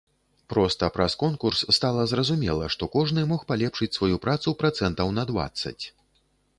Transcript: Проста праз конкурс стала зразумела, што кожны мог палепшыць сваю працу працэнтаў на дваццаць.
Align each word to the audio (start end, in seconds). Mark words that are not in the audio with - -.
Проста 0.53 0.87
праз 0.95 1.15
конкурс 1.23 1.59
стала 1.77 2.07
зразумела, 2.13 2.71
што 2.77 2.83
кожны 2.97 3.27
мог 3.35 3.47
палепшыць 3.53 3.93
сваю 4.01 4.15
працу 4.27 4.59
працэнтаў 4.65 5.07
на 5.21 5.31
дваццаць. 5.33 5.81